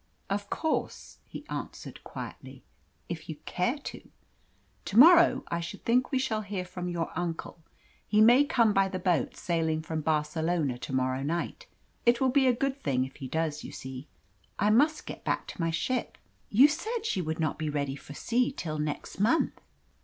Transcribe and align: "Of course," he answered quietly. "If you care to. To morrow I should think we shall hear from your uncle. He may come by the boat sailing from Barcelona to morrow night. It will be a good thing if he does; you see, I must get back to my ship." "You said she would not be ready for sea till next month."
"Of 0.31 0.49
course," 0.49 1.19
he 1.27 1.45
answered 1.47 2.03
quietly. 2.03 2.63
"If 3.07 3.29
you 3.29 3.35
care 3.45 3.77
to. 3.77 4.09
To 4.85 4.97
morrow 4.97 5.43
I 5.49 5.59
should 5.59 5.85
think 5.85 6.09
we 6.11 6.17
shall 6.17 6.41
hear 6.41 6.65
from 6.65 6.89
your 6.89 7.11
uncle. 7.15 7.59
He 8.07 8.19
may 8.19 8.43
come 8.45 8.73
by 8.73 8.87
the 8.89 8.97
boat 8.97 9.35
sailing 9.37 9.83
from 9.83 10.01
Barcelona 10.01 10.79
to 10.79 10.91
morrow 10.93 11.21
night. 11.21 11.67
It 12.03 12.19
will 12.19 12.31
be 12.31 12.47
a 12.47 12.51
good 12.51 12.81
thing 12.81 13.05
if 13.05 13.17
he 13.17 13.27
does; 13.27 13.63
you 13.63 13.71
see, 13.71 14.07
I 14.57 14.71
must 14.71 15.05
get 15.05 15.23
back 15.23 15.45
to 15.49 15.61
my 15.61 15.69
ship." 15.69 16.17
"You 16.49 16.67
said 16.67 17.05
she 17.05 17.21
would 17.21 17.39
not 17.39 17.59
be 17.59 17.69
ready 17.69 17.95
for 17.95 18.15
sea 18.15 18.51
till 18.51 18.79
next 18.79 19.19
month." 19.19 19.61